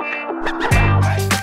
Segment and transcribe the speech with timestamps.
[0.00, 0.69] Ha ha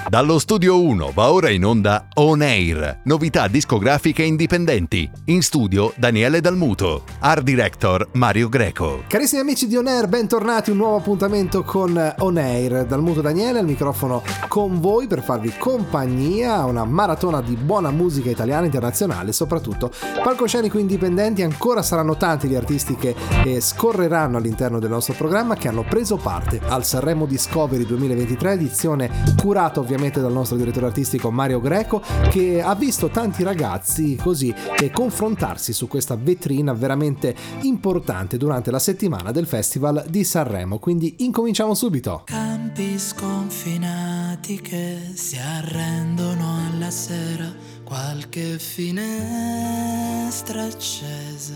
[0.09, 5.12] Dallo studio 1 va ora in onda On Air, novità discografiche indipendenti.
[5.26, 9.04] In studio Daniele Dalmuto, art director Mario Greco.
[9.05, 12.85] Carissimi amici di On Air, bentornati, un nuovo appuntamento con On Air.
[12.85, 18.30] Dalmuto Daniele al microfono con voi per farvi compagnia a una maratona di buona musica
[18.30, 19.92] italiana e internazionale, soprattutto
[20.24, 21.42] palcoscenico indipendenti.
[21.42, 23.14] Ancora saranno tanti gli artisti che
[23.44, 29.12] eh, scorreranno all'interno del nostro programma che hanno preso parte al Sanremo Discovery 2023, edizione
[29.36, 34.53] curata ovviamente ovviamente dal nostro direttore artistico Mario Greco, che ha visto tanti ragazzi così
[34.79, 40.77] eh, confrontarsi su questa vetrina veramente importante durante la settimana del Festival di Sanremo.
[40.77, 42.21] Quindi incominciamo subito.
[42.25, 47.52] Campi sconfinati che si arrendono alla sera,
[47.83, 51.55] qualche finestra accesa.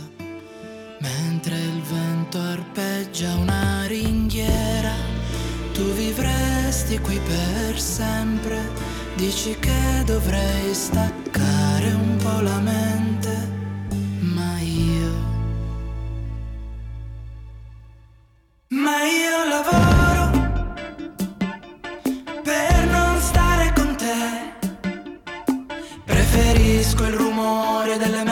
[1.00, 4.94] Mentre il vento arpeggia una ringhiera
[5.82, 8.60] tu vivresti qui per sempre,
[9.16, 13.34] dici che dovrei staccare un po' la mente,
[14.20, 15.12] ma io...
[18.68, 20.24] Ma io lavoro
[22.44, 24.20] per non stare con te,
[26.06, 28.31] preferisco il rumore delle metro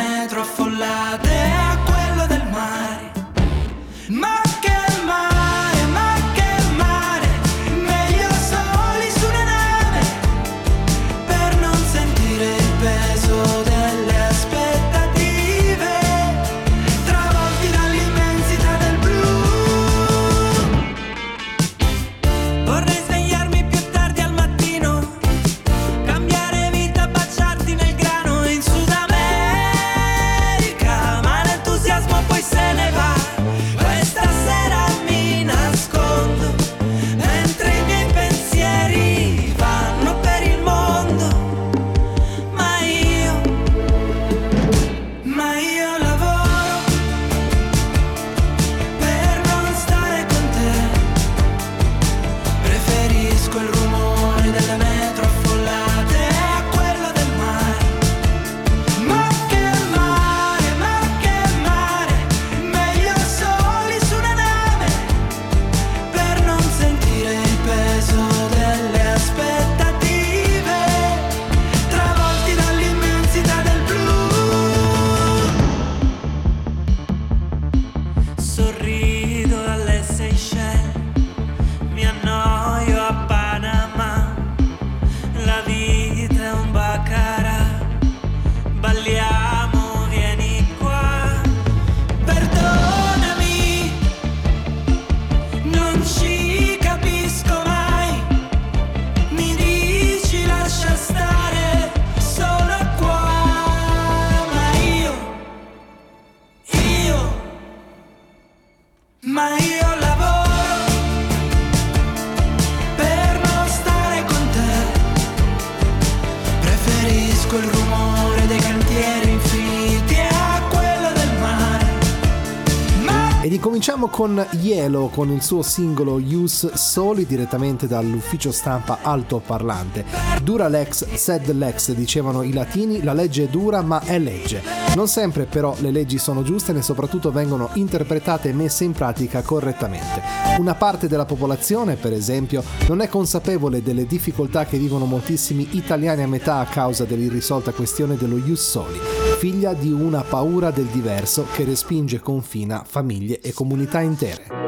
[123.57, 130.05] con Yellow con il suo singolo Use Soli direttamente dall'ufficio stampa altoparlante.
[130.43, 134.61] Dura lex, sed lex, dicevano i latini, la legge è dura ma è legge.
[134.93, 139.41] Non sempre però le leggi sono giuste né soprattutto vengono interpretate e messe in pratica
[139.41, 140.21] correttamente.
[140.59, 146.21] Una parte della popolazione, per esempio, non è consapevole delle difficoltà che vivono moltissimi italiani
[146.23, 151.45] a metà a causa dell'irrisolta questione dello Use Soli figlia di una paura del diverso
[151.53, 154.59] che respinge e confina famiglie e comunità intere.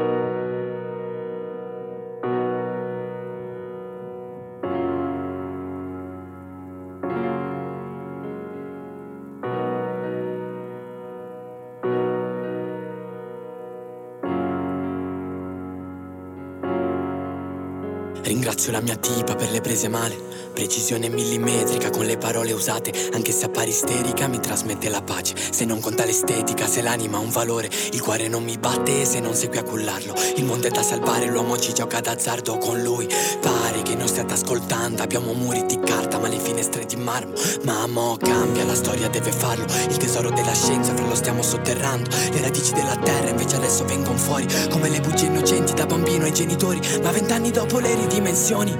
[18.22, 20.16] Ringrazio la mia tipa per le prese male,
[20.52, 25.34] precisione millimetrica con le parole usate, anche se appare isterica mi trasmette la pace.
[25.50, 29.18] Se non conta l'estetica, se l'anima ha un valore, il cuore non mi batte se
[29.18, 30.14] non sei qui a cullarlo.
[30.36, 33.08] Il mondo è da salvare, l'uomo ci gioca d'azzardo con lui.
[33.40, 37.32] Pare che non stiate ascoltando, abbiamo muri di carta ma le finestre di marmo.
[37.64, 39.64] Ma mo cambia, la storia deve farlo.
[39.88, 42.10] Il tesoro della scienza, fra lo stiamo sotterrando.
[42.30, 46.32] Le radici della terra invece adesso vengono fuori, come le bugie innocenti da bambino ai
[46.32, 46.80] genitori.
[47.02, 48.76] Ma vent'anni dopo le ritroviamo dimensioni.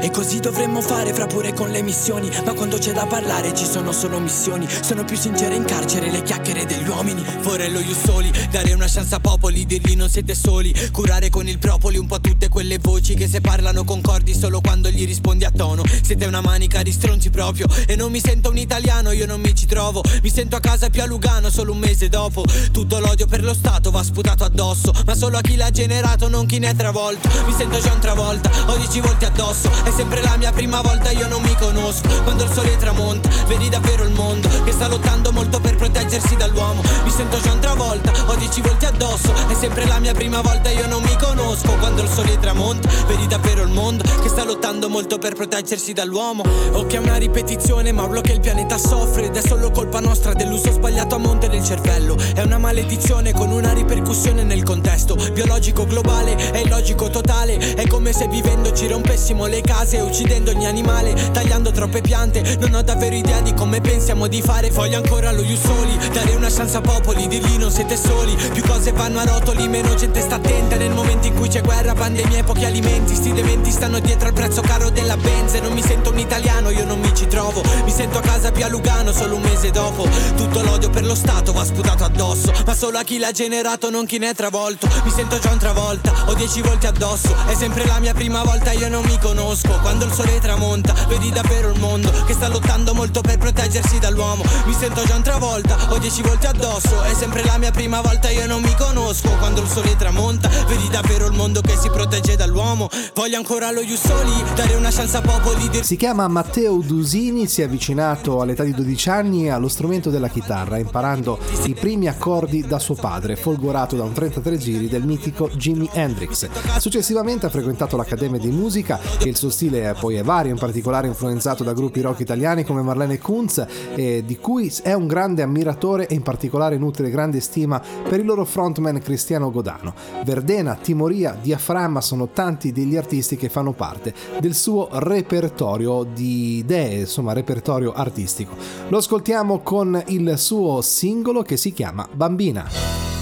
[0.00, 2.30] E così dovremmo fare fra pure con le missioni.
[2.44, 4.66] Ma quando c'è da parlare ci sono solo missioni.
[4.82, 7.22] Sono più sincere in carcere le chiacchiere degli uomini.
[7.42, 11.58] Vorrello io soli, dare una chance a popoli Dirgli non siete soli, curare con il
[11.58, 15.50] propoli Un po' tutte quelle voci che se parlano concordi Solo quando gli rispondi a
[15.50, 15.82] tono.
[16.02, 17.66] Siete una manica di stronzi proprio.
[17.86, 20.02] E non mi sento un italiano, io non mi ci trovo.
[20.22, 22.44] Mi sento a casa più a Lugano solo un mese dopo.
[22.72, 24.92] Tutto l'odio per lo Stato va sputato addosso.
[25.06, 27.28] Ma solo a chi l'ha generato, non chi ne è travolto.
[27.46, 29.70] Mi sento già un travolta, ho dieci volti addosso.
[29.84, 32.08] È sempre la mia prima volta, io non mi conosco.
[32.22, 36.82] Quando il sole tramonta, vedi davvero il mondo Che sta lottando molto per proteggersi dall'uomo.
[37.02, 39.32] Mi sento già un travolta, ho dieci volti addosso.
[39.48, 41.72] È sempre la mia prima volta, io non mi conosco.
[41.78, 46.42] Quando il sole tramonta, vedi davvero il mondo Che sta lottando molto per proteggersi dall'uomo.
[46.72, 50.70] Ok è una ripetizione, ma che il pianeta soffre Ed è solo colpa nostra dell'uso
[50.70, 52.16] sbagliato a monte del cervello.
[52.34, 57.74] È una maledizione con una ripercussione nel contesto Biologico globale, è illogico totale.
[57.74, 60.83] È come se vivendo ci rompessimo le case Uccidendo ogni animale,
[61.32, 62.56] tagliando troppe piante.
[62.58, 64.70] Non ho davvero idea di come pensiamo di fare.
[64.70, 68.92] Voglio ancora lo soli, dare una chance a popoli Dirgli non siete soli, più cose
[68.92, 70.76] vanno a rotoli Meno gente sta attenta.
[70.76, 74.34] Nel momento in cui c'è guerra Pandemia e pochi alimenti, sti dementi stanno dietro al
[74.34, 77.62] prezzo caro della benze Non mi sento un italiano, io non mi ci trovo.
[77.84, 80.06] Mi sento a casa più a Lugano solo un mese dopo.
[80.36, 82.52] Tutto l'odio per lo Stato va sputato addosso.
[82.66, 84.88] Ma solo a chi l'ha generato, non chi ne è travolto.
[85.04, 87.34] Mi sento già un travolta, ho dieci volti addosso.
[87.46, 89.78] È sempre la mia prima volta, io non mi conosco.
[89.80, 90.73] Quando il sole tramonta,
[91.08, 94.42] vedi davvero il mondo Che sta lottando molto per proteggersi dall'uomo.
[94.66, 98.30] Mi sento già un travolta, ho dieci volti addosso È sempre la mia prima volta,
[98.30, 99.28] io non mi conosco.
[99.38, 102.88] Quando il sole tramonta, vedi davvero il mondo che si protegge dall'uomo.
[103.14, 107.46] Voglio ancora lo you soli, dare una chance a popoli dir- Si chiama Matteo Dusini,
[107.46, 112.66] si è avvicinato all'età di 12 anni allo strumento della chitarra, imparando i primi accordi
[112.66, 116.48] da suo padre, folgorato da un 33 giri del mitico Jimi Hendrix.
[116.78, 121.08] Successivamente ha frequentato l'Accademia di Musica e il suo stile poi è vario, in particolare
[121.08, 126.06] influenzato da gruppi rock italiani come Marlene Kunz, eh, di cui è un grande ammiratore
[126.06, 129.92] e in particolare nutre grande stima per il loro frontman Cristiano Godano.
[130.24, 137.00] Verdena, Timoria, Diaframma sono tanti degli artisti che fanno parte del suo repertorio di idee,
[137.00, 138.56] insomma repertorio artistico.
[138.88, 143.13] Lo ascoltiamo con il suo singolo che si chiama Bambina.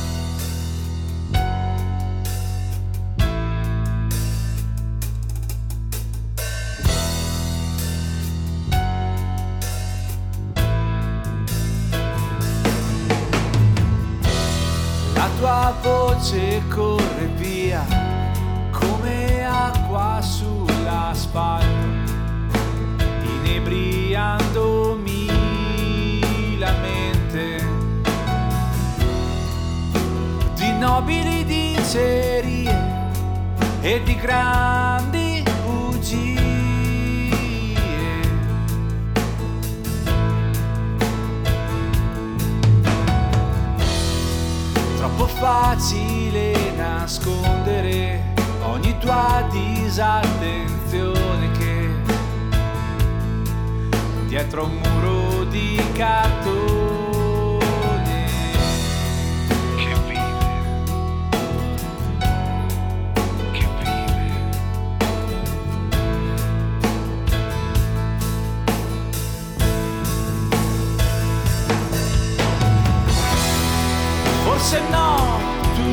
[74.62, 75.40] Forse no,
[75.74, 75.90] tu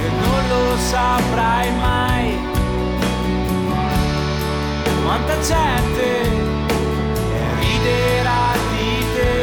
[0.00, 2.38] e non lo saprai mai.
[5.04, 6.06] Quanta gente
[7.60, 9.34] riderà di te.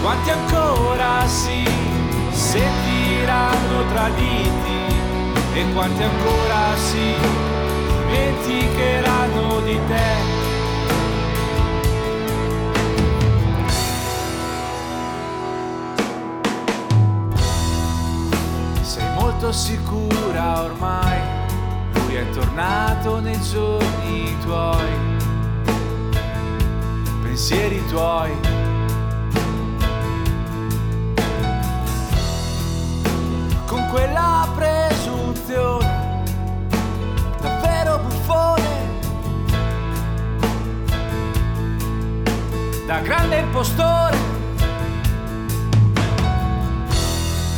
[0.00, 1.68] Quanti ancora si
[2.30, 4.94] sentiranno traditi
[5.54, 7.16] e quanti ancora si
[8.06, 10.41] dimenticheranno di te.
[19.52, 21.20] Sicura ormai,
[21.92, 24.88] lui è tornato nei giorni tuoi,
[27.22, 28.32] pensieri tuoi.
[33.66, 36.22] Con quella presunzione,
[37.40, 38.68] davvero buffone,
[42.86, 44.16] da grande impostore.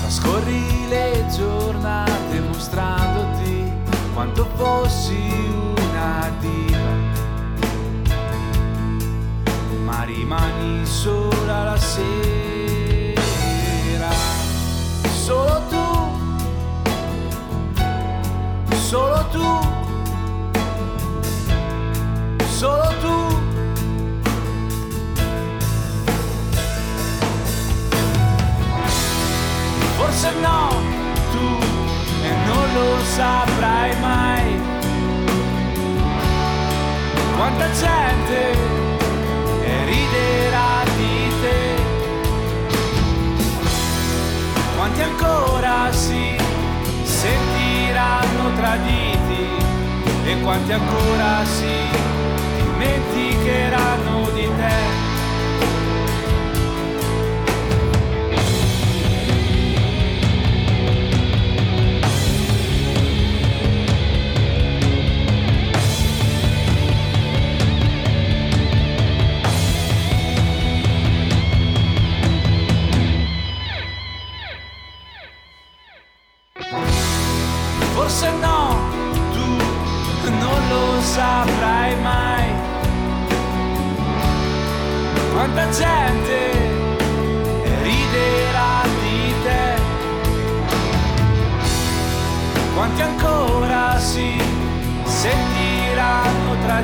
[0.01, 3.73] Trascorri le giornate mostrandoti
[4.15, 5.19] quanto fossi
[5.77, 6.95] una diva,
[9.85, 12.05] ma rimani sola la sera,
[15.25, 15.83] solo tu.
[19.31, 19.43] Tu,
[22.47, 23.17] solo tu.
[29.97, 30.84] Forse no,
[32.75, 34.61] lo saprai mai.
[37.37, 38.39] Quanta gente
[39.87, 41.63] riderà di te.
[44.77, 46.37] Quanti ancora si
[47.03, 49.43] sentiranno traditi
[50.25, 51.75] e quanti ancora si
[52.57, 55.04] dimenticheranno di te.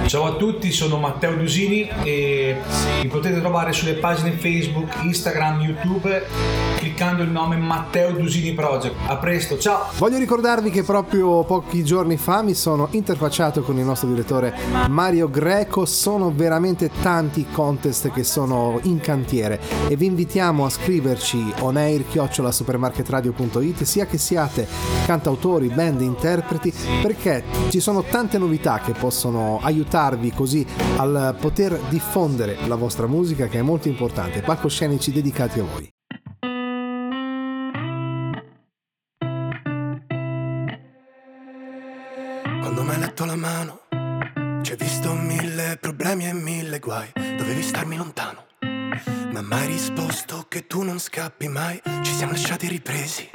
[0.07, 2.57] Ciao a tutti, sono Matteo Dusini e
[3.03, 8.95] mi potete trovare sulle pagine Facebook, Instagram, YouTube cliccando il nome Matteo Dusini Project.
[9.07, 9.89] A presto, ciao!
[9.99, 14.57] Voglio ricordarvi che proprio pochi giorni fa mi sono interfacciato con il nostro direttore
[14.89, 21.53] Mario Greco, sono veramente tanti contest che sono in cantiere e vi invitiamo a scriverci
[21.59, 24.67] onair-supermarketradio.it sia che siate
[25.05, 26.73] cantautori, band, interpreti
[27.03, 33.49] perché ci sono tante novità che possono aiutarvi così al poter diffondere la vostra musica
[33.49, 36.00] che è molto importante, palcoscenici dedicati a voi.
[43.21, 43.81] Letto la mano,
[44.63, 47.13] ci hai visto mille problemi e mille guai.
[47.13, 48.47] Dovevi starmi lontano.
[49.31, 51.79] Ma mai risposto che tu non scappi mai.
[52.01, 53.29] Ci siamo lasciati ripresi.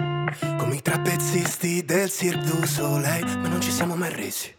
[0.57, 3.25] Come i trapezzisti del Cirque du Soleil.
[3.37, 4.51] Ma non ci siamo mai resi.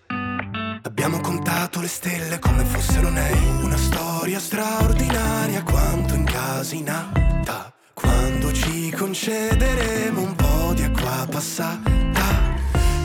[0.83, 3.37] Abbiamo contato le stelle come fossero nei.
[3.63, 7.75] Una storia straordinaria quanto incasinata.
[7.95, 12.55] Quando ci concederemo un po' di acqua passata.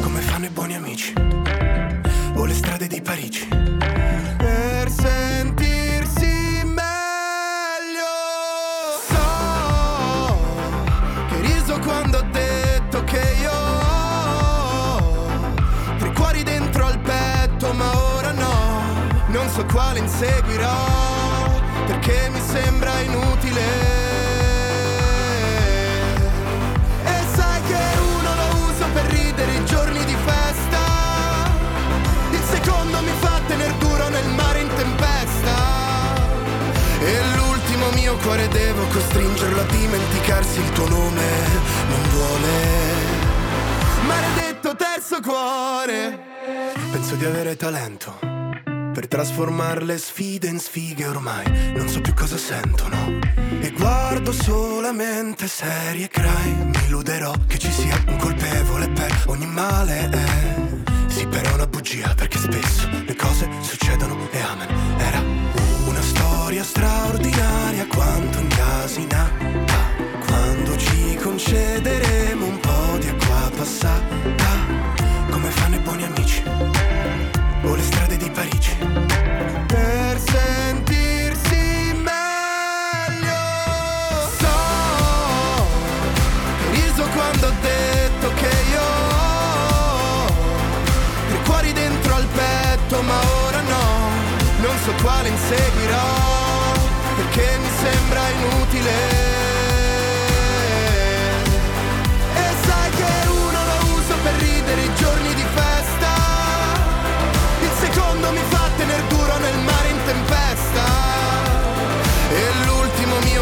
[0.02, 1.32] Come fanno i buoni amici
[2.62, 3.48] strade di Parigi.
[3.48, 8.14] Per sentirsi meglio,
[9.10, 10.38] so
[11.28, 15.32] che riso quando ho detto che io ho
[15.98, 18.94] tre cuori dentro al petto, ma ora no,
[19.30, 24.01] non so quale inseguirò perché mi sembra inutile.
[38.12, 41.24] Mio cuore devo costringerlo a dimenticarsi il tuo nome.
[41.88, 42.50] Non vuole.
[44.06, 46.20] Maledetto terzo cuore.
[46.92, 48.20] Penso di avere talento.
[48.94, 53.20] Per trasformare le sfide in sfighe ormai non so più cosa sentono.
[53.62, 56.66] E guardo solamente serie crime.
[56.66, 60.10] Mi illuderò che ci sia un colpevole per ogni male.
[60.10, 60.56] È.
[61.08, 65.00] Sì, però è una bugia perché spesso le cose succedono e amen.
[65.00, 65.41] Era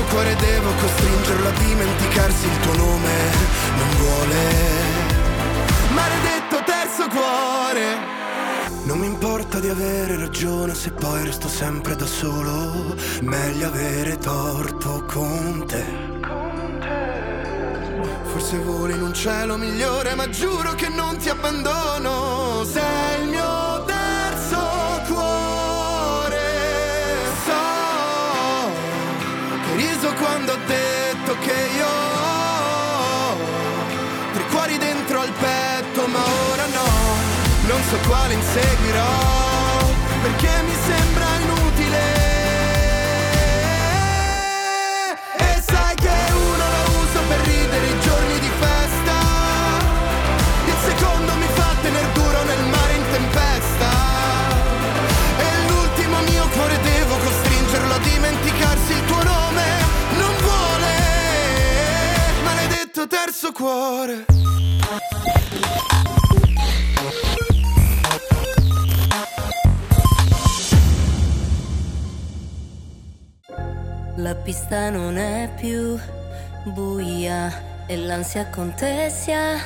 [0.09, 3.13] cuore devo costringerlo a dimenticarsi il tuo nome.
[3.77, 4.37] Non vuole.
[5.91, 8.17] Maledetto terzo cuore.
[8.83, 12.95] Non mi importa di avere ragione se poi resto sempre da solo.
[13.21, 16.17] Meglio avere torto con te.
[18.23, 22.63] Forse voli in un cielo migliore, ma giuro che non ti abbandono.
[22.63, 23.68] Sei il mio
[30.49, 31.87] quando ho detto che io
[34.33, 36.87] tre cuori dentro al petto, ma ora no,
[37.67, 39.03] non so quale inseguirò,
[40.23, 40.88] perché mi sembra
[74.69, 75.97] Pista non è più
[76.65, 77.51] buia
[77.87, 79.57] e l'ansia contessia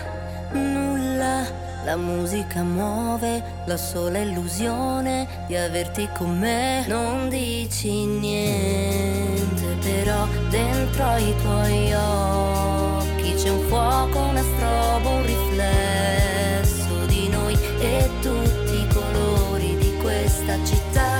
[0.54, 1.44] nulla.
[1.84, 6.86] La musica muove la sola illusione di averti con me.
[6.88, 17.06] Non dici niente, però dentro ai tuoi occhi c'è un fuoco, una strobo, un riflesso
[17.08, 21.13] di noi e tutti i colori di questa città.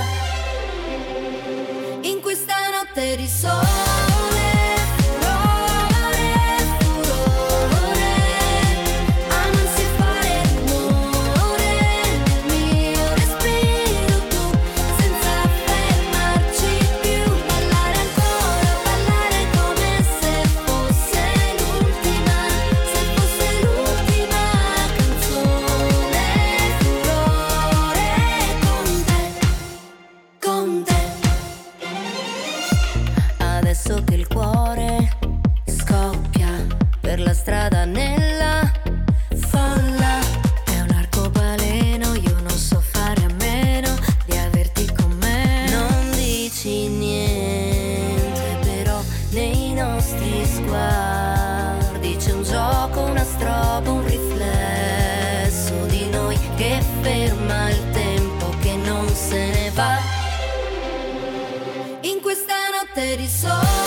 [2.94, 4.03] Questa notte di
[52.84, 59.70] gioco, una strobo, un riflesso di noi Che ferma il tempo che non se ne
[59.70, 59.96] va.
[62.02, 63.83] In questa notte di sole,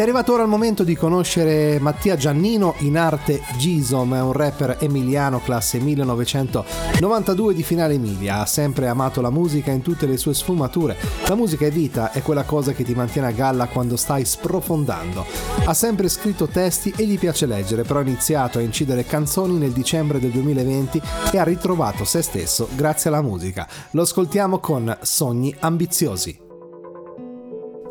[0.00, 4.78] è arrivato ora il momento di conoscere Mattia Giannino in arte Gisom, è un rapper
[4.80, 10.32] emiliano classe 1992 di Finale Emilia, ha sempre amato la musica in tutte le sue
[10.32, 10.96] sfumature.
[11.28, 15.26] La musica è vita, è quella cosa che ti mantiene a galla quando stai sprofondando.
[15.64, 19.72] Ha sempre scritto testi e gli piace leggere, però ha iniziato a incidere canzoni nel
[19.72, 23.68] dicembre del 2020 e ha ritrovato se stesso grazie alla musica.
[23.90, 26.48] Lo ascoltiamo con Sogni ambiziosi.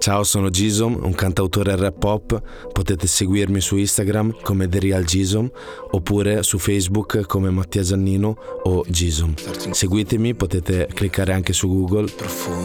[0.09, 2.41] Ciao, sono Gisom, un cantautore rap pop.
[2.73, 5.47] Potete seguirmi su Instagram come The Real Gisom
[5.91, 9.35] oppure su Facebook come Mattia Giannino o Gisom.
[9.69, 12.11] Seguitemi, potete cliccare anche su Google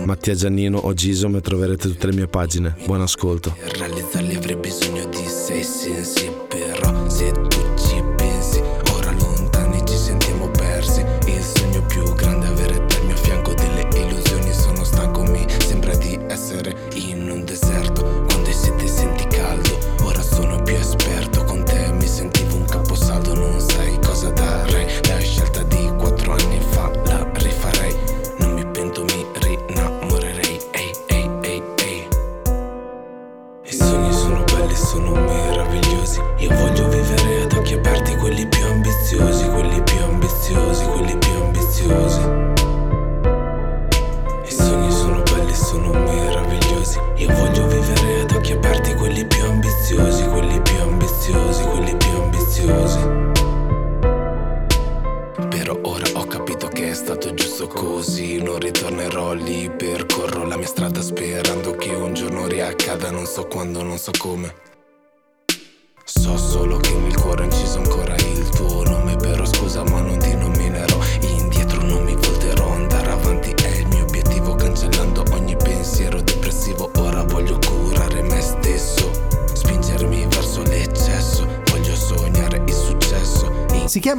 [0.06, 2.76] Mattia Giannino o Gisom e troverete tutte le mie pagine.
[2.86, 3.54] Buon ascolto.
[3.58, 7.73] Realizzarli avrei bisogno di sei sensi Però se tu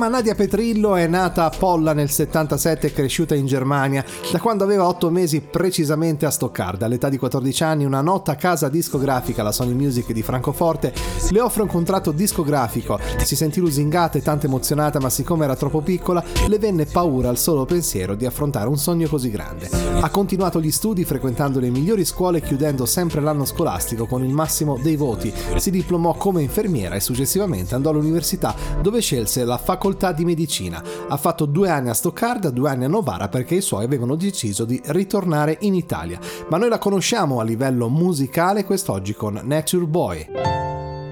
[0.06, 4.06] Chiama Nadia Petrillo, è nata a Polla nel 77 e cresciuta in Germania.
[4.32, 8.70] Da quando aveva 8 mesi precisamente a Stoccarda, all'età di 14 anni, una nota casa
[8.70, 10.94] discografica, la Sony Music di Francoforte,
[11.32, 13.00] le offre un contratto discografico.
[13.18, 17.40] Si sentì lusingata e tanto emozionata, ma siccome era troppo piccola, le venne paura al
[17.40, 19.72] solo pensiero di affrontare un sogno così grande.
[20.02, 24.78] Ha continuato gli studi frequentando le migliori scuole, chiudendo sempre l'anno scolastico con il massimo
[24.80, 25.34] dei voti.
[25.56, 30.84] Si diplomò come infermiera e successivamente andò all'università dove scelse la facoltà di medicina.
[31.08, 34.66] Ha fatto due anni a Stoccarda, due anni a Novara perché i suoi avevano deciso
[34.66, 36.20] di ritornare in Italia.
[36.50, 41.05] Ma noi la conosciamo a livello musicale quest'oggi con Nature Boy.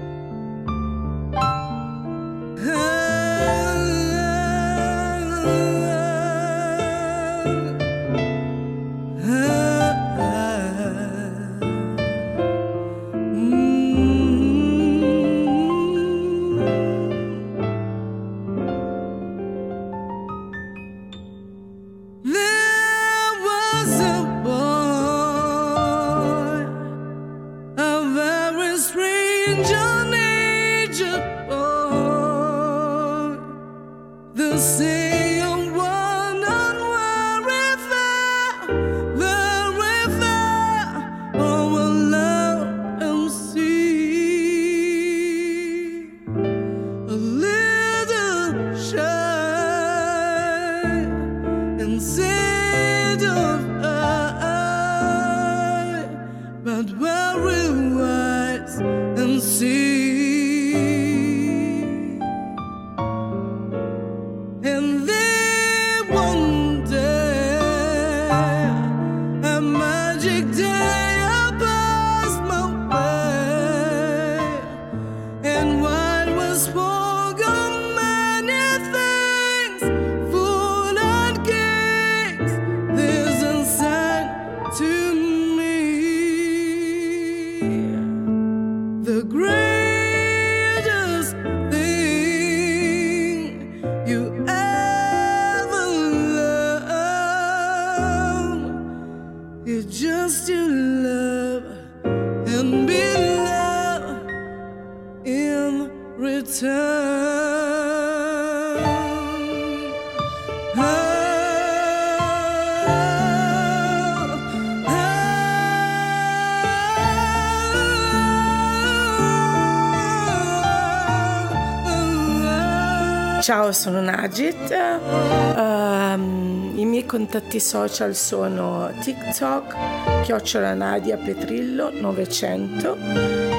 [123.44, 124.70] Ciao, sono Najit.
[124.70, 132.96] Ehm, I miei contatti social sono TikTok, chiocciola Nadia Petrillo 900,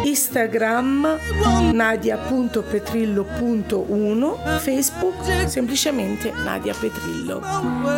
[0.05, 1.19] Instagram
[1.71, 7.43] nadia.petrillo.1, Facebook semplicemente Nadia Petrillo.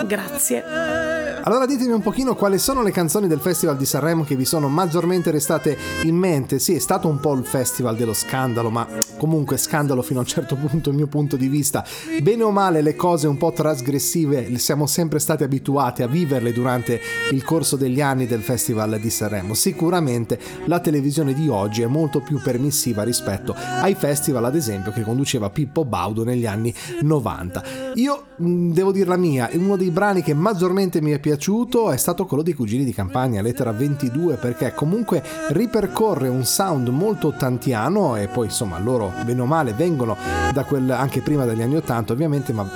[0.06, 1.17] Grazie.
[1.48, 4.68] Allora ditemi un pochino quali sono le canzoni del Festival di Sanremo che vi sono
[4.68, 6.60] maggiormente restate in mente.
[6.60, 8.86] Sì, è stato un po' il festival dello scandalo, ma
[9.18, 11.86] comunque scandalo fino a un certo punto, il mio punto di vista.
[12.22, 17.00] Bene o male le cose un po' trasgressive siamo sempre stati abituati a viverle durante
[17.32, 19.54] il corso degli anni del Festival di Sanremo.
[19.54, 25.02] Sicuramente la televisione di oggi è molto più permissiva rispetto ai festival, ad esempio, che
[25.02, 27.64] conduceva Pippo Baudo negli anni 90.
[27.94, 32.26] Io devo dire la mia, uno dei brani che maggiormente mi è piaciuto è stato
[32.26, 38.28] quello dei Cugini di Campagna, lettera 22, perché comunque ripercorre un sound molto ottantiano e
[38.28, 40.18] poi insomma loro bene o male vengono
[40.52, 42.68] da quel anche prima degli anni 80 ovviamente, ma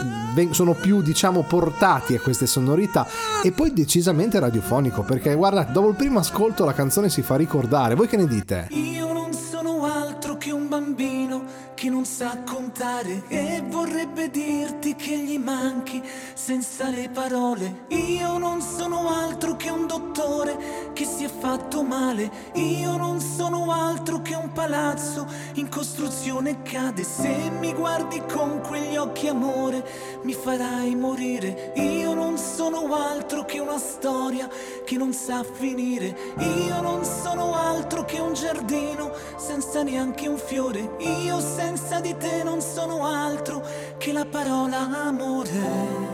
[0.52, 3.08] sono più diciamo portati a queste sonorità
[3.44, 7.96] e poi decisamente radiofonico, perché guarda, dopo il primo ascolto la canzone si fa ricordare.
[7.96, 8.68] Voi che ne dite?
[8.70, 11.44] Io non sono altro che un bambino
[11.82, 16.00] che non sa contare e vorrebbe dirti che gli manchi
[16.36, 17.86] senza le parole.
[17.88, 22.52] Io non sono altro che un dottore che si è fatto male.
[22.54, 27.04] Io non sono altro che un palazzo in costruzione cade.
[27.04, 29.84] Se mi guardi con quegli occhi amore
[30.22, 31.74] mi farai morire.
[31.78, 34.48] Io non sono altro che una storia
[34.92, 36.14] che non sa finire.
[36.40, 40.98] Io non sono altro che un giardino senza neanche un fiore.
[41.24, 43.66] Io senza di te non sono altro
[43.98, 46.10] che la parola amore.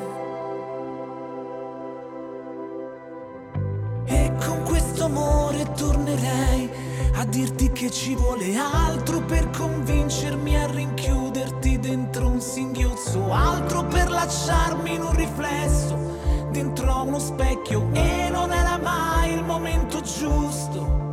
[4.06, 6.70] E con questo amore tornerei
[7.16, 14.12] a dirti che ci vuole altro per convincermi a rinchiuderti dentro un singhiozzo, altro per
[14.12, 16.17] lasciarmi in un riflesso
[16.58, 21.06] dentro a uno specchio e non era mai il momento giusto.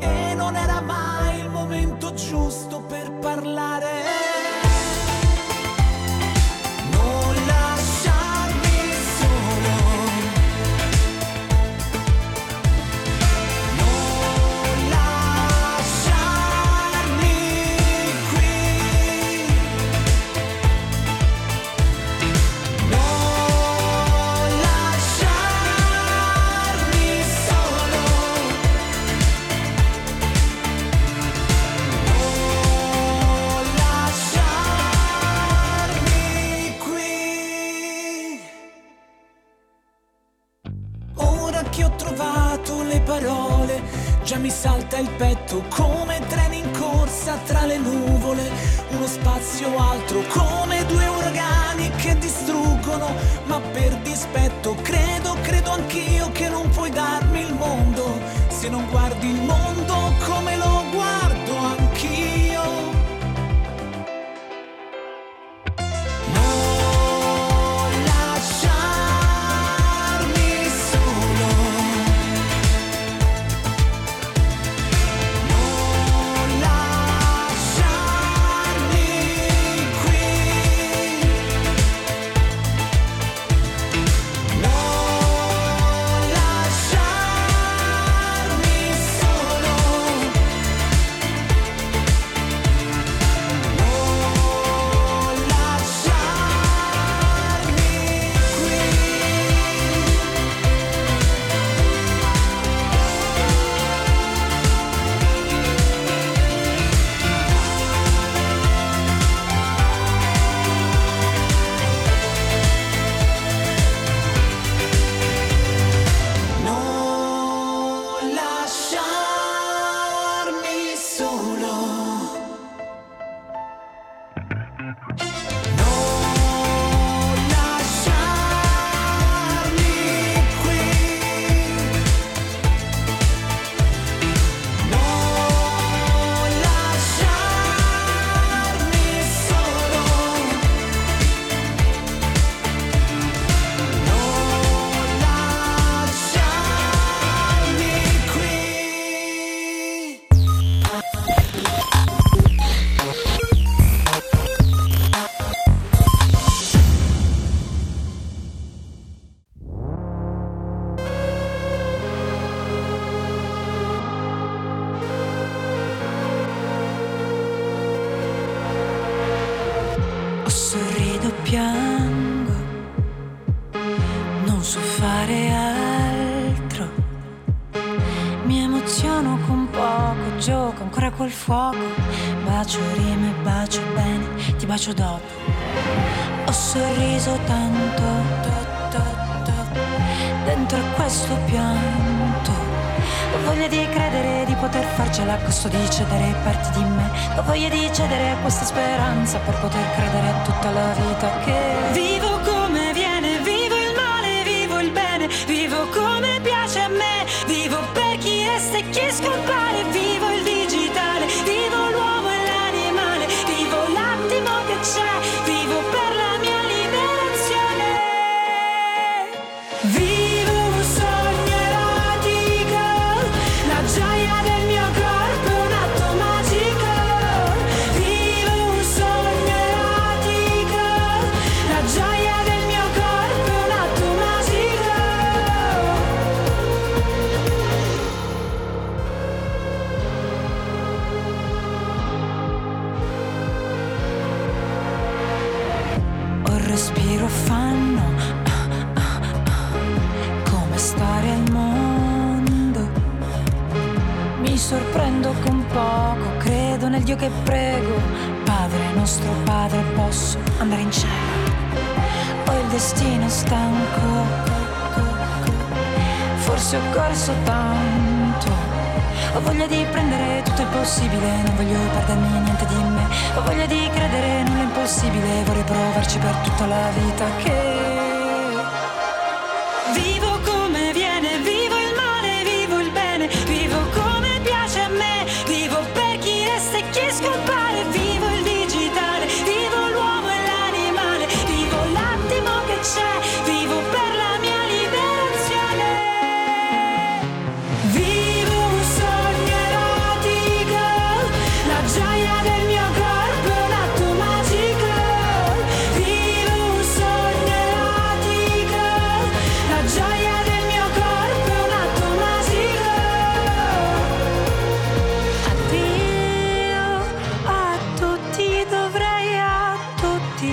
[0.00, 4.71] E non era mai il momento giusto per parlare.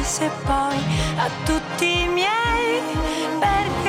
[0.10, 0.78] Se poi,
[1.18, 2.82] a tutti i miei.
[3.40, 3.89] Perché,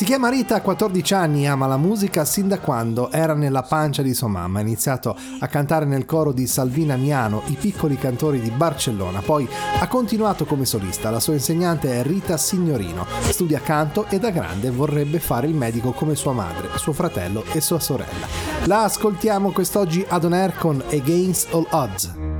[0.00, 4.00] Si chiama Rita, ha 14 anni, ama la musica sin da quando era nella pancia
[4.00, 4.58] di sua mamma.
[4.58, 9.20] Ha iniziato a cantare nel coro di Salvina Miano, i piccoli cantori di Barcellona.
[9.20, 9.46] Poi
[9.78, 11.10] ha continuato come solista.
[11.10, 13.04] La sua insegnante è Rita Signorino.
[13.28, 17.60] Studia canto e da grande vorrebbe fare il medico come sua madre, suo fratello e
[17.60, 18.26] sua sorella.
[18.64, 22.39] La ascoltiamo quest'oggi ad On Air con Against All Odds.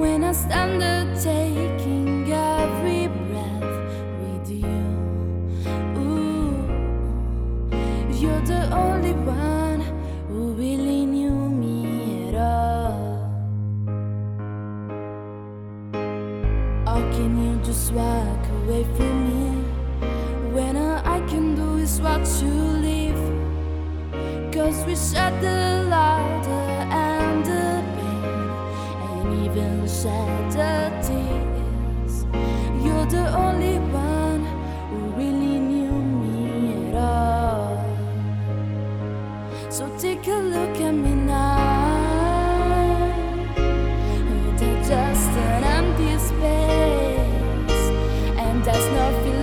[0.00, 0.80] When I stand
[1.22, 3.76] taking every breath
[4.22, 4.80] with you.
[6.00, 6.64] Ooh,
[8.18, 9.82] you're the only one
[10.28, 13.28] who really knew me at all.
[16.86, 19.50] How can you just walk away from me?
[20.54, 22.54] When all I can do is watch you
[22.86, 23.22] leave
[24.52, 26.46] Cause we shed the light
[30.02, 30.72] shed the
[31.04, 32.24] tears
[32.82, 34.42] You're the only one
[34.88, 37.84] who really knew me at all.
[39.68, 41.90] So take a look at me now.
[44.90, 47.84] Just an empty space.
[48.44, 49.39] And there's nothing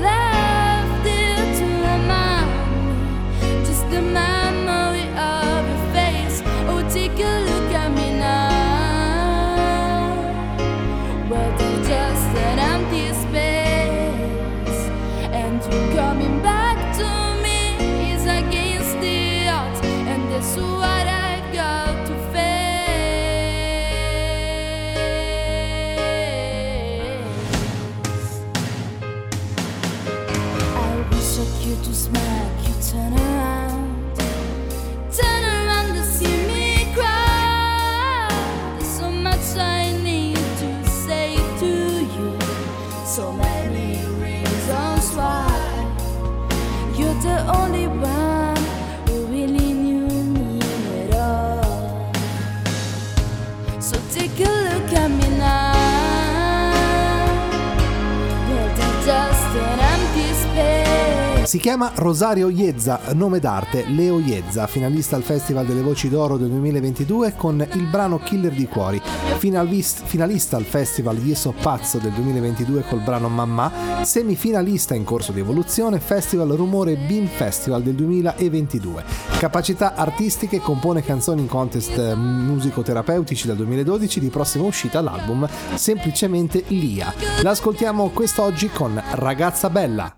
[61.47, 66.49] Si chiama Rosario Iezza, nome d'arte Leo Iezza, finalista al Festival delle Voci d'Oro del
[66.49, 69.01] 2022 con il brano Killer di Cuori,
[69.38, 75.31] Finalis- finalista al Festival Io So Pazzo del 2022 col brano Mamma, semifinalista in corso
[75.31, 79.05] di evoluzione Festival Rumore Beam Festival del 2022.
[79.39, 86.65] Capacità artistiche, compone canzoni in contest eh, musicoterapeutici dal 2012, di prossima uscita l'album Semplicemente
[86.67, 87.13] Lia.
[87.41, 90.16] L'ascoltiamo quest'oggi con Ragazza Bella.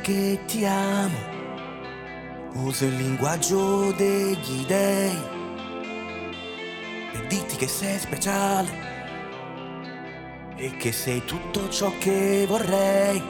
[0.00, 1.18] Che ti amo,
[2.54, 5.18] uso il linguaggio degli dei.
[7.12, 8.70] E diti che sei speciale
[10.56, 13.22] e che sei tutto ciò che vorrei.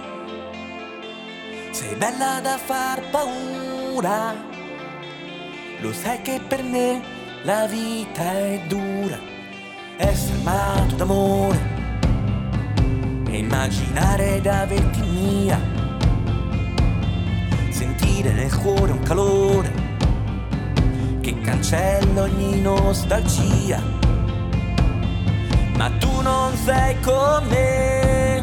[1.72, 4.37] Sei bella da far paura,
[5.81, 7.02] lo sai che per me
[7.42, 9.18] la vita è dura.
[9.96, 11.61] Essere amato d'amore
[13.28, 15.78] e immaginare d'averti mia.
[18.18, 19.72] Sentire nel cuore un calore
[21.20, 23.81] che cancella ogni nostalgia.
[25.76, 28.42] Ma tu non sei con me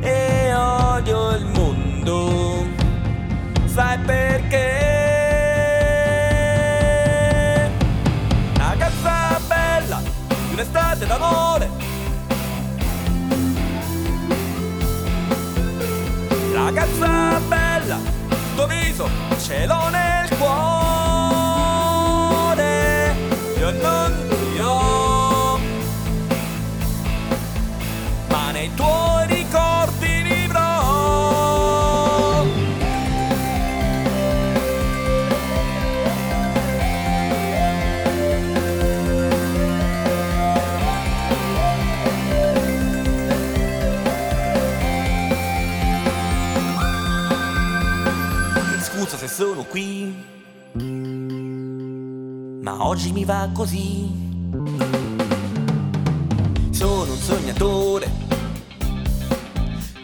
[0.00, 2.64] e odio il mondo.
[3.66, 4.64] Sai perché?
[8.56, 11.68] Ragazza bella di un'estate d'amore.
[16.54, 17.55] Ragazza bella,
[19.48, 20.05] viso
[49.76, 50.16] qui,
[52.62, 54.10] ma oggi mi va così.
[56.70, 58.10] Sono un sognatore,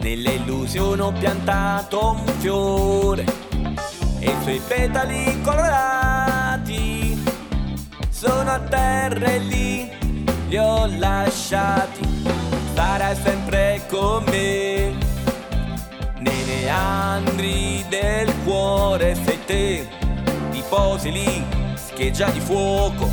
[0.01, 3.25] nelle illusioni ho piantato un fiore
[4.19, 7.19] e i suoi petali colorati
[8.11, 9.91] sono a terra e lì
[10.49, 12.07] li ho lasciati.
[12.75, 15.02] Sarai sempre con me,
[16.63, 19.89] meandri del cuore sei te,
[20.51, 21.45] ti posi lì,
[21.75, 23.11] scheggia di fuoco,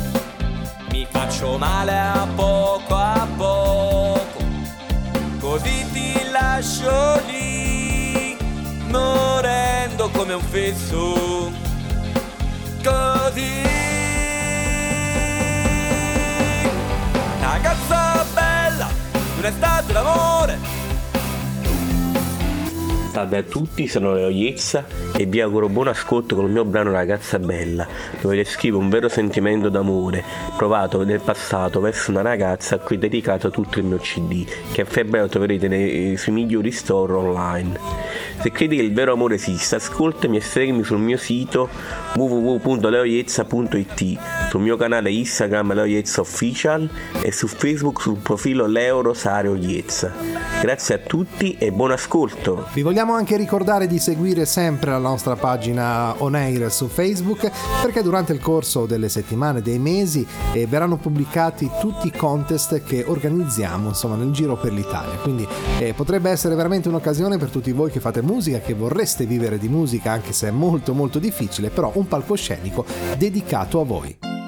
[0.92, 4.38] mi faccio male a poco a poco,
[5.40, 8.36] così ti lascio lì,
[8.88, 11.50] morendo come un fesso,
[12.84, 13.68] così.
[17.40, 18.88] Ragazza bella,
[19.38, 20.58] un'estate d'amore,
[23.10, 24.84] Salve a tutti, sono Leo Iezza
[25.16, 27.84] e vi auguro buon ascolto con il mio brano Ragazza Bella,
[28.20, 30.22] dove descrivo un vero sentimento d'amore
[30.56, 34.82] provato nel passato verso una ragazza a cui ho dedicato tutto il mio CD, che
[34.82, 37.80] a febbraio troverete nei, sui migliori store online.
[38.40, 41.68] Se credi che il vero amore esista, ascoltami e seguimi sul mio sito
[42.14, 46.88] www.leoiezza.it, sul mio canale Instagram Leo Iezza Official
[47.22, 50.12] e su Facebook sul profilo Leo Rosario Iezza.
[50.60, 52.66] Grazie a tutti e buon ascolto!
[52.72, 57.50] Vi vogliamo anche ricordare di seguire sempre la nostra pagina On Air su Facebook
[57.80, 63.04] perché durante il corso delle settimane, dei mesi eh, verranno pubblicati tutti i contest che
[63.06, 65.16] organizziamo insomma nel giro per l'Italia.
[65.16, 65.46] Quindi
[65.78, 69.68] eh, potrebbe essere veramente un'occasione per tutti voi che fate musica, che vorreste vivere di
[69.68, 72.84] musica anche se è molto molto difficile, però un palcoscenico
[73.16, 74.39] dedicato a voi.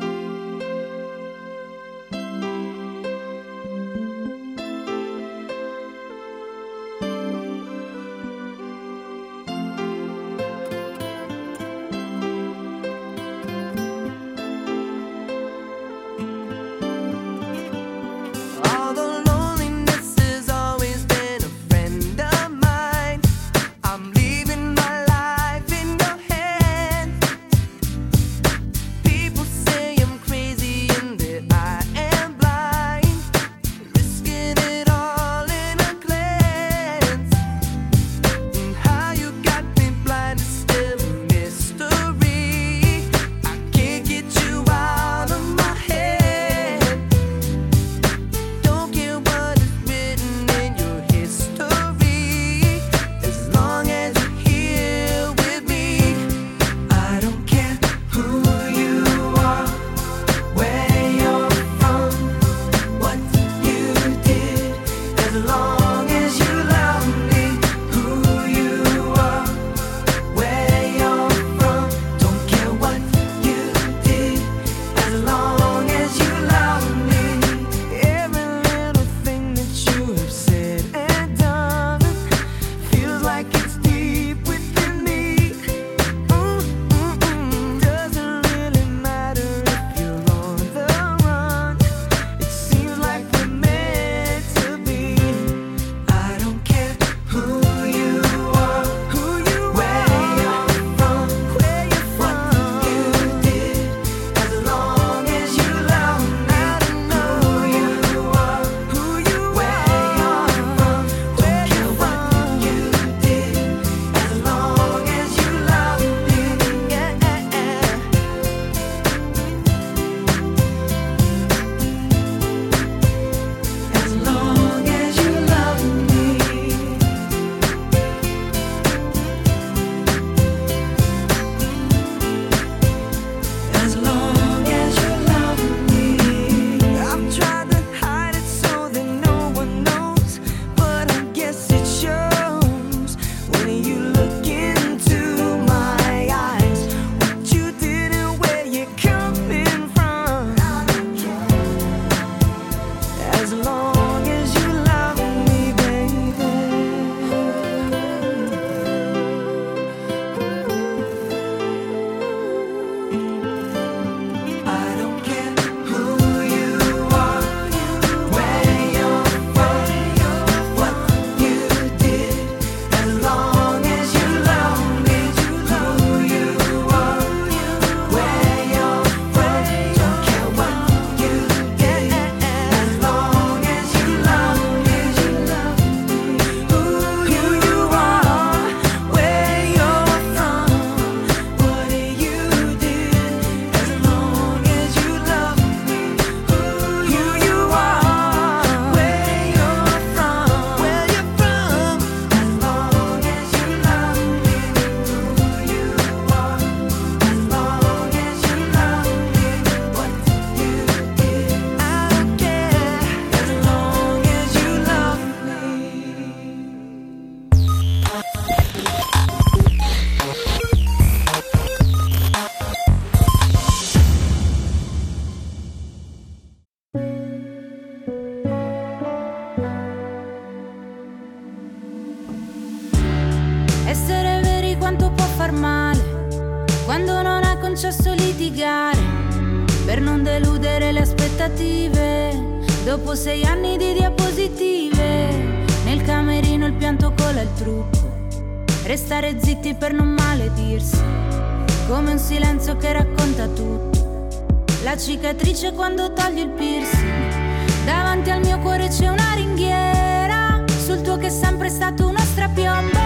[255.62, 257.84] Cicatrice quando togli il piercing.
[257.84, 262.98] Davanti al mio cuore c'è una ringhiera, sul tuo che è sempre stato uno strapiombo.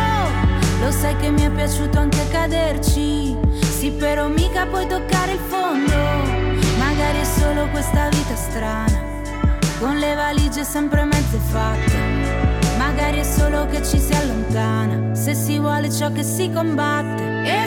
[0.80, 5.94] Lo sai che mi è piaciuto anche caderci, sì però mica puoi toccare il fondo.
[6.78, 9.04] Magari è solo questa vita strana,
[9.78, 12.54] con le valigie sempre mezze fatte.
[12.78, 17.42] Magari è solo che ci si allontana, se si vuole ciò che si combatte.
[17.44, 17.66] E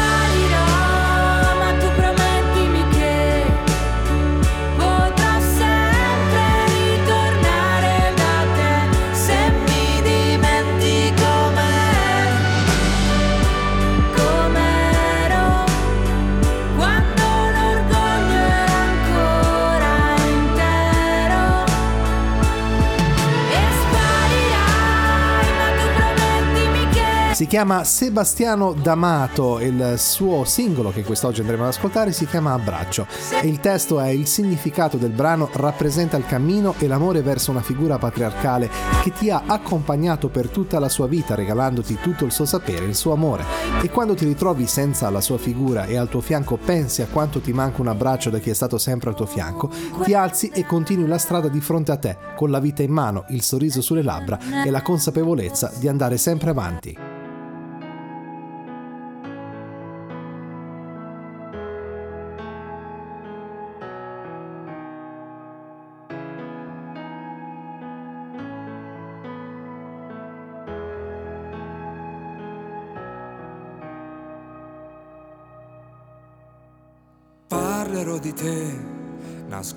[27.41, 33.07] Si chiama Sebastiano D'Amato, il suo singolo che quest'oggi andremo ad ascoltare si chiama Abbraccio
[33.41, 37.63] e il testo è il significato del brano rappresenta il cammino e l'amore verso una
[37.63, 38.69] figura patriarcale
[39.01, 42.93] che ti ha accompagnato per tutta la sua vita regalandoti tutto il suo sapere, il
[42.93, 43.43] suo amore
[43.81, 47.39] e quando ti ritrovi senza la sua figura e al tuo fianco pensi a quanto
[47.39, 49.71] ti manca un abbraccio da chi è stato sempre al tuo fianco,
[50.03, 53.25] ti alzi e continui la strada di fronte a te con la vita in mano,
[53.29, 57.10] il sorriso sulle labbra e la consapevolezza di andare sempre avanti.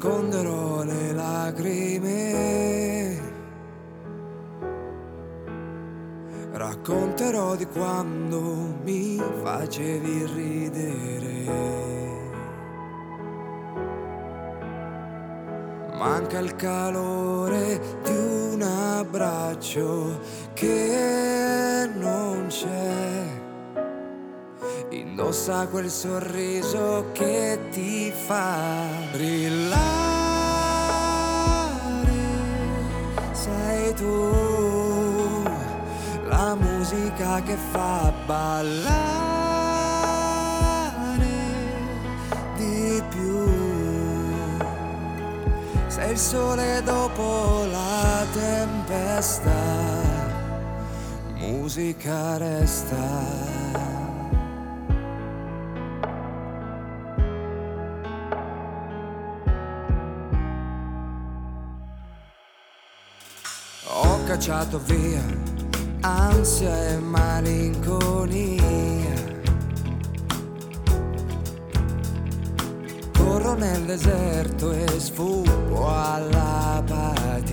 [0.05, 2.13] Nasconderò le lacrime.
[6.53, 8.41] Racconterò di quando
[8.85, 11.33] mi facevi ridere.
[15.97, 20.21] Manca il calore di un abbraccio
[20.53, 23.34] che non c'è.
[25.17, 29.85] Indossa quel sorriso che ti fa brillare.
[33.31, 35.45] Sei tu
[36.27, 38.83] la musica che fa ballare
[42.57, 43.47] di più.
[45.87, 49.63] Sei il sole dopo la tempesta,
[51.37, 53.54] musica resta.
[64.25, 65.23] Cacciato via
[66.01, 68.63] ansia e malinconia.
[73.17, 77.53] Corro nel deserto e sfuggo all'apatia.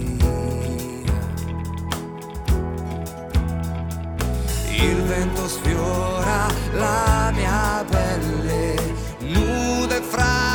[4.69, 8.75] Il vento sfiora la mia pelle,
[9.19, 10.51] nuda e fragile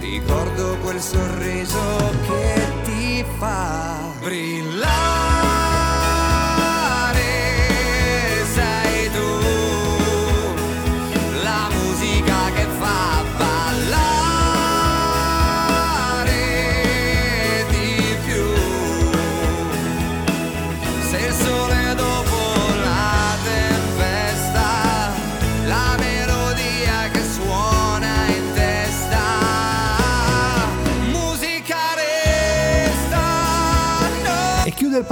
[0.00, 1.78] Ricordo quel sorriso
[3.38, 3.85] che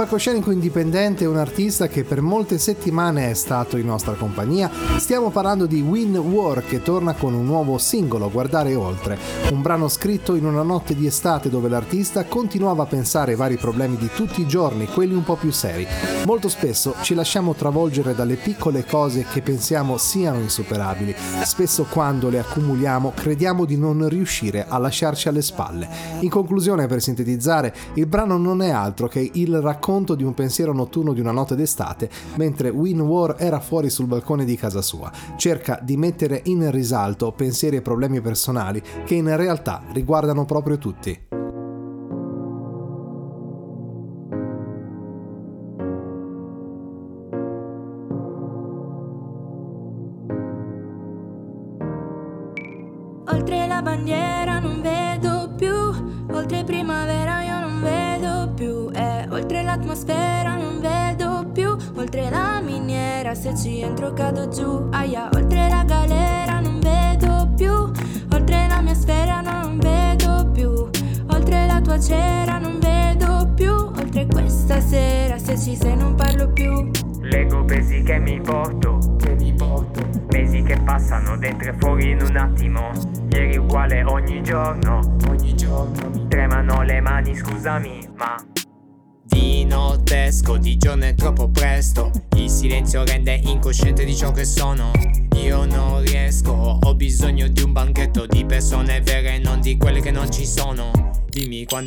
[0.05, 4.69] palcoscenico indipendente un artista che per molte settimane è stato in nostra compagnia.
[4.97, 9.17] Stiamo parlando di Win War che torna con un nuovo singolo, Guardare Oltre,
[9.51, 13.57] un brano scritto in una notte di estate dove l'artista continuava a pensare ai vari
[13.57, 15.87] problemi di tutti i giorni, quelli un po' più seri.
[16.25, 21.15] Molto spesso ci lasciamo travolgere dalle piccole cose che pensiamo siano insuperabili.
[21.43, 25.89] Spesso quando le accumuliamo crediamo di non riuscire a lasciarci alle spalle.
[26.19, 30.73] In conclusione, per sintetizzare, il brano non è altro che il racconto di un pensiero
[30.73, 35.11] notturno di una notte d'estate, mentre Win War era fuori sul balcone di casa sua.
[35.37, 41.24] Cerca di mettere in risalto pensieri e problemi personali che in realtà riguardano proprio tutti.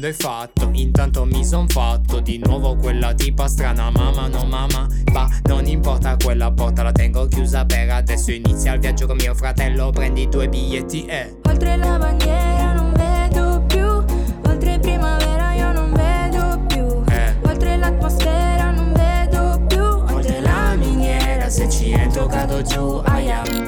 [0.08, 5.28] È fatto, intanto mi son fatto di nuovo quella tipa strana, mamma no mamma, ma
[5.42, 9.90] non importa quella porta la tengo chiusa per adesso inizia il viaggio con mio fratello,
[9.90, 13.84] prendi due biglietti e Oltre la bandiera non vedo più,
[14.50, 17.34] oltre primavera io non vedo più, eh.
[17.42, 23.42] oltre l'atmosfera non vedo più, oltre la miniera se ci entro cado giù, aia.
[23.42, 23.67] Aia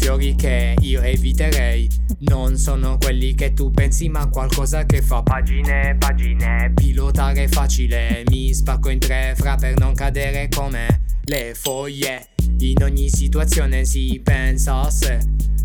[0.00, 1.88] fiori che io eviterei.
[2.20, 6.72] Non sono quelli che tu pensi ma qualcosa che fa pagine pagine.
[6.74, 12.28] Pilotare facile Mi spacco in tre fra per non cadere come le foglie.
[12.58, 15.18] In ogni situazione si pensa a sé.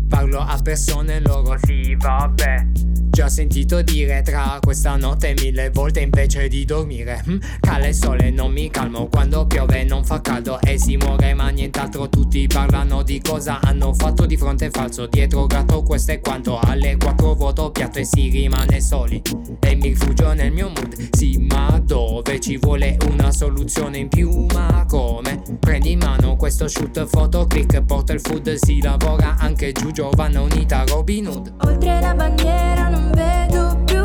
[0.06, 6.48] Parlo a persone loro sì vabbè Già sentito dire tra questa notte mille volte invece
[6.48, 7.22] di dormire.
[7.24, 7.38] Hm?
[7.60, 9.08] Cala il sole non mi calmo.
[9.08, 12.08] Quando piove non fa caldo e si muore ma nient'altro.
[12.08, 15.06] Tutti parlano di cosa hanno fatto di fronte falso.
[15.06, 16.58] Dietro gatto questo è quanto.
[16.58, 19.22] Alle quattro voto piatto e si rimane soli.
[19.60, 21.08] E mi rifugio nel mio mood.
[21.16, 24.46] Sì ma dove ci vuole una soluzione in più?
[24.52, 25.42] Ma come?
[25.58, 28.52] Prendi in mano questo shoot foto click porta il food.
[28.54, 31.54] Si lavora anche giù Giovanna unita Robin Hood.
[31.64, 34.02] Oltre la bandiera non vedo più,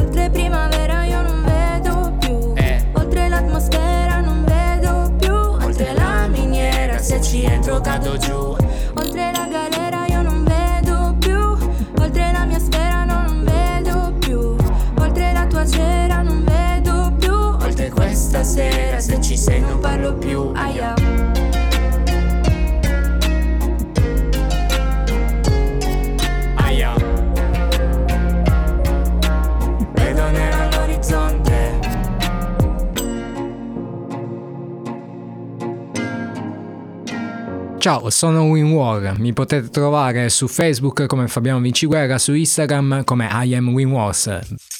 [0.00, 2.84] oltre primavera io non vedo più, Eh.
[2.92, 8.56] oltre l'atmosfera non vedo più, oltre la miniera se ci entro cado giù,
[8.94, 11.38] oltre la galera io non vedo più,
[12.00, 14.56] oltre la mia sfera no, non vedo più,
[15.00, 20.14] oltre la tua cera non vedo più, oltre questa sera se ci sei non parlo
[20.14, 20.52] più.
[20.54, 20.94] Aia
[37.80, 43.54] Ciao, sono WinWar, mi potete trovare su Facebook come Fabiano Vinciguerra, su Instagram come I
[43.54, 44.26] am WinWars.
[44.28, 44.79] All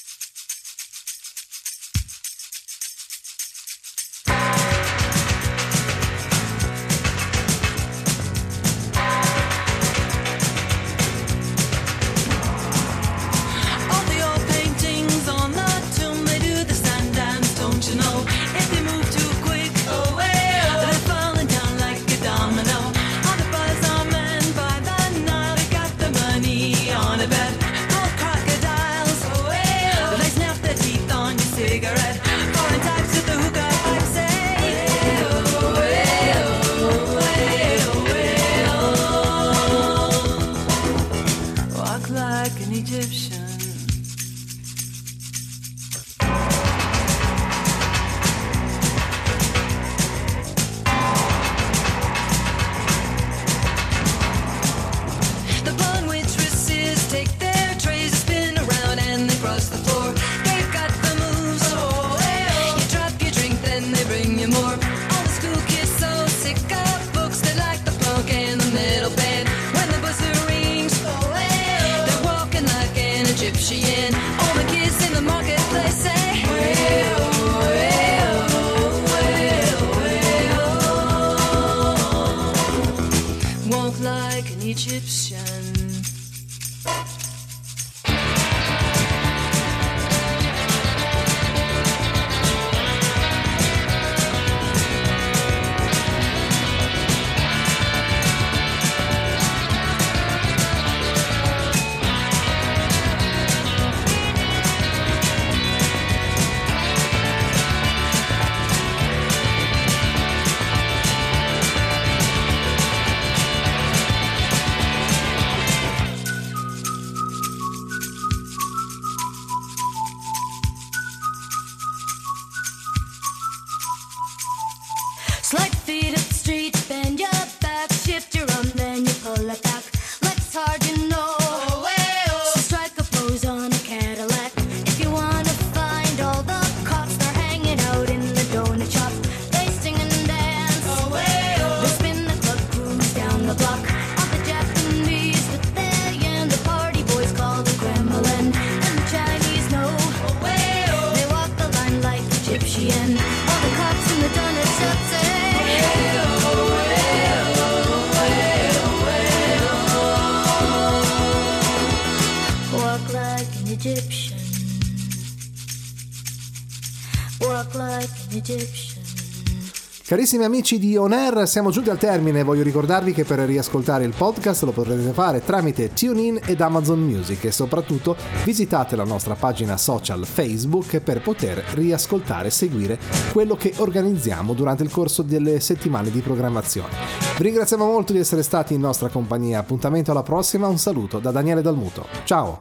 [170.20, 172.42] Carissimi amici di On Air, siamo giunti al termine.
[172.42, 177.44] Voglio ricordarvi che per riascoltare il podcast lo potrete fare tramite TuneIn ed Amazon Music
[177.44, 178.14] e soprattutto
[178.44, 182.98] visitate la nostra pagina social Facebook per poter riascoltare e seguire
[183.32, 186.92] quello che organizziamo durante il corso delle settimane di programmazione.
[187.38, 189.60] Vi ringraziamo molto di essere stati in nostra compagnia.
[189.60, 190.66] Appuntamento alla prossima.
[190.68, 192.06] Un saluto da Daniele Dalmuto.
[192.24, 192.58] Ciao!